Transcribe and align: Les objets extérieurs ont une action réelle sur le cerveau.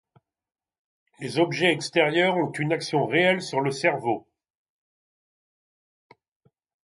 Les 1.19 1.37
objets 1.37 1.71
extérieurs 1.71 2.35
ont 2.35 2.51
une 2.53 2.73
action 2.73 3.05
réelle 3.05 3.39
sur 3.43 3.61
le 3.61 3.69
cerveau. 3.69 4.27